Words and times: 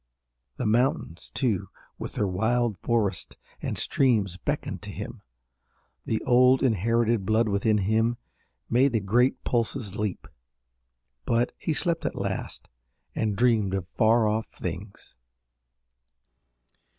The 0.57 0.65
mountains, 0.65 1.29
too, 1.29 1.69
with 1.99 2.13
their 2.13 2.25
wild 2.25 2.79
forests 2.79 3.37
and 3.61 3.77
streams 3.77 4.35
beckoned 4.35 4.81
to 4.81 4.89
him. 4.89 5.21
The 6.07 6.23
old, 6.23 6.63
inherited 6.63 7.23
blood 7.23 7.47
within 7.47 7.77
him 7.77 8.17
made 8.67 8.93
the 8.93 8.99
great 8.99 9.43
pulses 9.43 9.99
leap. 9.99 10.27
But 11.23 11.51
he 11.59 11.75
slept 11.75 12.03
at 12.03 12.15
last 12.15 12.67
and 13.13 13.35
dreamed 13.35 13.75
of 13.75 13.85
far 13.89 14.27
off 14.27 14.47
things. 14.47 15.15